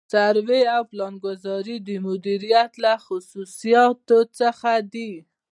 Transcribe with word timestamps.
سروې 0.13 0.61
او 0.75 0.81
پلانګذاري 0.91 1.77
د 1.87 1.89
مدیریت 2.05 2.71
له 2.83 2.93
خصوصیاتو 3.05 4.19
څخه 4.39 4.71
دي. 4.93 5.11